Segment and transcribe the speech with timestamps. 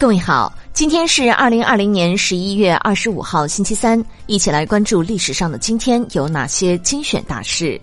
[0.00, 7.78] 各位好，今天是二零二零年十一月二十五号，星期三，一起来关注历史上的今天有哪些精选大事。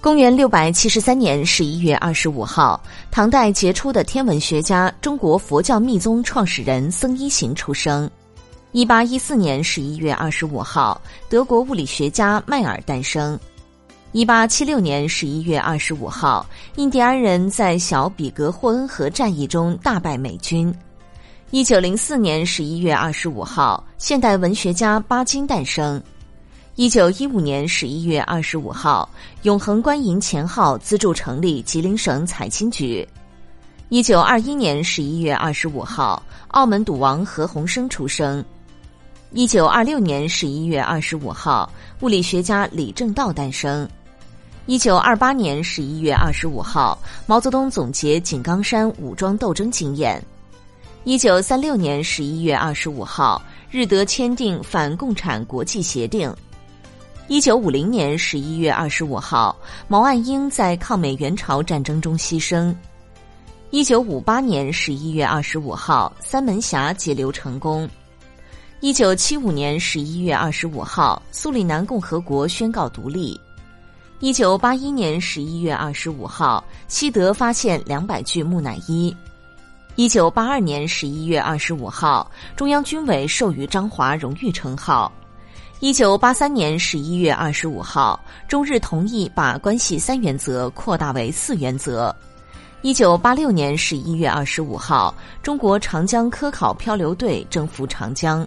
[0.00, 8.10] 公元六百七十三年十一月二十五号，唐代杰出的天文学家、中国佛教密宗创始人僧一行出生。
[8.72, 13.38] 一八一四年十一月二十五号，德国物理学家迈尔诞生。
[14.10, 16.44] 一八七六年十一月二十五号，
[16.74, 20.74] 印第安人在小比格霍恩河战役中大败美军。
[21.54, 26.02] 一九零四年十一月二十五号，现代文学家巴金诞生。
[26.74, 29.08] 一九一五年十一月二十五号，
[29.42, 33.08] 永恒官银钱号资助成立吉林省采金局。
[33.88, 38.44] 一九二一年十一月二十五号，澳门赌王何鸿燊出生。
[39.30, 43.88] 一九二六年十一月二十五号，物理学家李政道诞生。
[44.66, 46.98] 一九二八年十一月二十五号，
[47.28, 50.20] 毛泽东总结井冈山武装斗争经验。
[51.04, 56.34] 一九三六年十一月二十五号，日德签订反共产国际协定。
[57.28, 59.54] 一九五零年十一月二十五号，
[59.86, 62.74] 毛岸英在抗美援朝战争中牺牲。
[63.68, 67.86] 一九五八年十一月二十五号，三门峡截流成功。
[68.80, 73.38] 一九七五年十一月二十五号，苏里南共和国宣告独立。
[74.20, 79.14] 一九八一年十一月二十五号，西德发现两百具木乃伊。
[79.96, 85.10] 一九八二年十一月二十五号，中央军委授予张华荣誉称号。
[85.78, 92.14] 一九八三年十一月二十五号，中日同意把关系三原则扩大为四原则。
[92.82, 98.44] 一九八六年十一月二十五号，中国长江科考漂流队征服长江。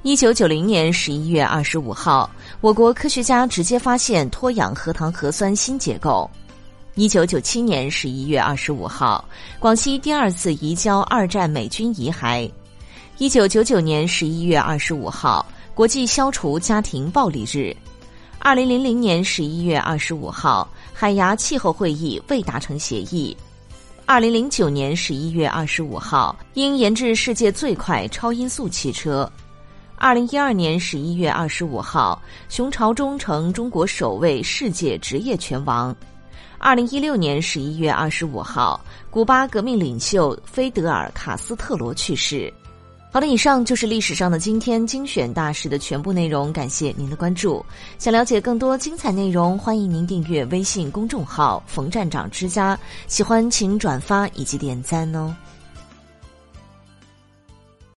[0.00, 2.30] 一九九零年十一月二十五号，
[2.62, 6.28] 我国科学家直接发现脱氧核糖核酸新结构。
[6.96, 9.24] 一九九七年十一月二十五号，
[9.60, 12.50] 广西第二次移交二战美军遗骸。
[13.18, 17.74] 一九九九年十一月二十五号，国际消除家庭暴力日。
[18.40, 23.36] 二零零零年十一月二十五号，海牙气候会议未达成协议。
[24.04, 29.30] 二零零九年十一月二十五号，因研制世界最快超音速汽车。
[29.94, 35.94] 二零一二年十一月二十五号，熊朝忠成中国首位世界职业拳王。
[36.62, 38.78] 二零一六年十一月二十五号，
[39.08, 42.52] 古巴革命领袖菲德尔·卡斯特罗去世。
[43.10, 47.64] 好的，以上就是历史上的今天精选大事的全部内容，感谢您的关注。
[47.98, 52.78] 想了解更多精彩内容，欢迎您订阅微信公众号“冯站长之家”。
[53.08, 55.34] 喜欢请转发以及点赞哦。